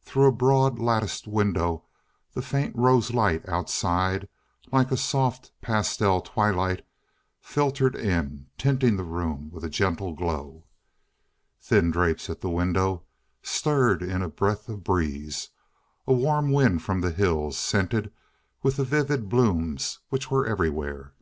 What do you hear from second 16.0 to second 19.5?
a warm wind from the hills, scented with the vivid